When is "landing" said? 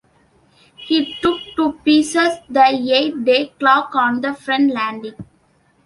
4.73-5.13